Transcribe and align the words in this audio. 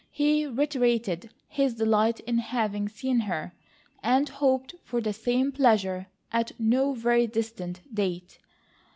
He 0.09 0.47
reiterated 0.47 1.29
his 1.47 1.75
delight 1.75 2.21
in 2.21 2.39
having 2.39 2.89
seen 2.89 3.19
her, 3.19 3.53
and 4.01 4.27
hoped 4.27 4.73
for 4.83 4.99
the 4.99 5.13
same 5.13 5.51
pleasure 5.51 6.07
at 6.33 6.53
no 6.59 6.93
very 6.93 7.27
distant 7.27 7.81
date. 7.93 8.39